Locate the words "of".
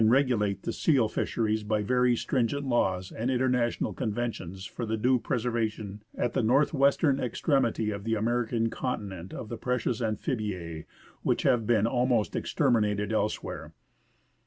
7.93-8.03, 9.31-9.47